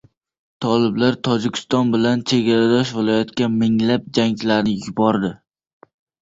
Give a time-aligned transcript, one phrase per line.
[0.65, 5.31] Toliblar Tojikiston bilan chegaradosh viloyatga minglab jangchilarini yubordi